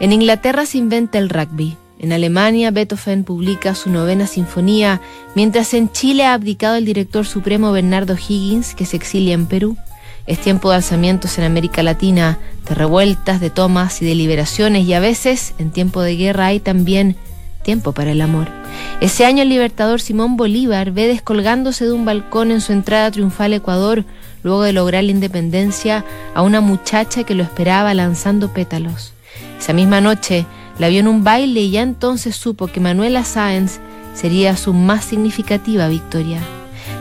[0.00, 1.76] En Inglaterra se inventa el rugby.
[1.98, 5.00] En Alemania, Beethoven publica su novena sinfonía,
[5.34, 9.76] mientras en Chile ha abdicado el director supremo Bernardo Higgins, que se exilia en Perú.
[10.26, 14.92] Es tiempo de alzamientos en América Latina, de revueltas, de tomas y de liberaciones, y
[14.92, 17.16] a veces, en tiempo de guerra, hay también
[17.64, 18.48] tiempo para el amor.
[19.00, 23.52] Ese año el libertador Simón Bolívar ve descolgándose de un balcón en su entrada triunfal
[23.52, 24.04] a Ecuador,
[24.42, 26.04] luego de lograr la independencia,
[26.34, 29.12] a una muchacha que lo esperaba lanzando pétalos.
[29.56, 30.46] Esa misma noche
[30.80, 33.78] la vio en un baile y ya entonces supo que Manuela Sáenz
[34.14, 36.40] sería su más significativa victoria.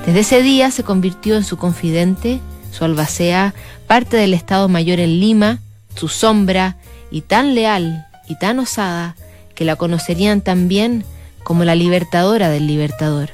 [0.05, 2.39] Desde ese día se convirtió en su confidente,
[2.71, 3.55] su albacea,
[3.87, 5.61] parte del Estado Mayor en Lima,
[5.95, 6.77] su sombra,
[7.09, 9.15] y tan leal y tan osada
[9.55, 11.03] que la conocerían también
[11.47, 13.29] como la libertadora del libertador.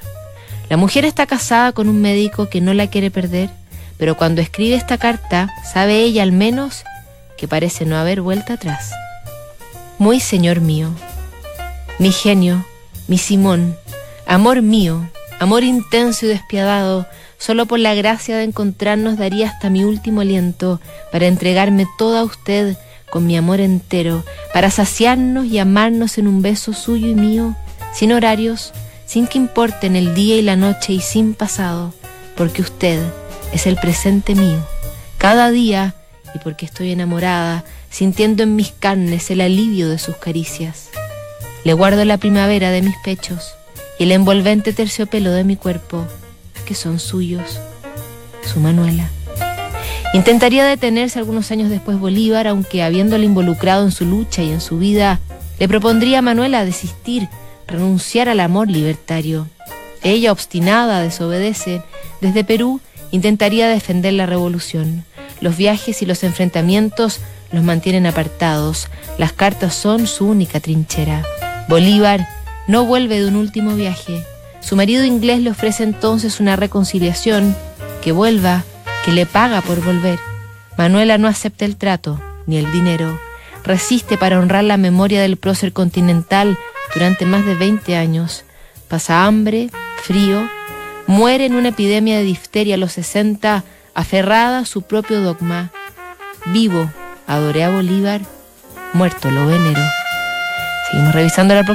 [0.70, 3.50] La mujer está casada con un médico que no la quiere perder,
[3.98, 6.84] pero cuando escribe esta carta sabe ella al menos
[7.40, 8.92] que parece no haber vuelta atrás.
[9.98, 10.90] Muy señor mío,
[11.98, 12.64] mi genio,
[13.08, 13.76] mi Simón,
[14.28, 17.08] amor mío, amor intenso y despiadado,
[17.40, 20.80] solo por la gracia de encontrarnos daría hasta mi último aliento
[21.12, 22.78] para entregarme toda a usted
[23.10, 27.56] con mi amor entero, para saciarnos y amarnos en un beso suyo y mío,
[27.94, 28.74] sin horarios,
[29.06, 31.94] sin que importen el día y la noche y sin pasado,
[32.36, 33.02] porque usted
[33.54, 34.60] es el presente mío,
[35.18, 35.96] cada día
[36.34, 40.90] y porque estoy enamorada, sintiendo en mis carnes el alivio de sus caricias.
[41.64, 43.54] Le guardo la primavera de mis pechos
[44.00, 46.06] y el envolvente terciopelo de mi cuerpo,
[46.66, 47.60] que son suyos,
[48.44, 49.10] su Manuela.
[50.14, 54.78] Intentaría detenerse algunos años después Bolívar, aunque habiéndole involucrado en su lucha y en su
[54.78, 55.20] vida,
[55.60, 57.30] le propondría a Manuela desistir,
[57.68, 59.48] renunciar al amor libertario.
[60.02, 61.82] Ella, obstinada, desobedece.
[62.22, 65.06] Desde Perú intentaría defender la revolución.
[65.40, 67.20] Los viajes y los enfrentamientos
[67.52, 68.88] los mantienen apartados.
[69.18, 71.24] Las cartas son su única trinchera.
[71.68, 72.28] Bolívar
[72.68, 74.24] no vuelve de un último viaje.
[74.60, 77.56] Su marido inglés le ofrece entonces una reconciliación,
[78.02, 78.64] que vuelva,
[79.06, 80.20] que le paga por volver.
[80.78, 83.20] Manuela no acepta el trato, ni el dinero.
[83.64, 86.58] Resiste para honrar la memoria del prócer continental
[86.94, 88.44] durante más de 20 años.
[88.88, 89.70] Pasa hambre,
[90.02, 90.48] frío,
[91.08, 95.72] muere en una epidemia de difteria a los 60, aferrada a su propio dogma.
[96.48, 96.92] Vivo,
[97.28, 98.22] adoré a Bolívar,
[98.94, 99.82] muerto lo venero.
[100.90, 101.66] Seguimos revisando la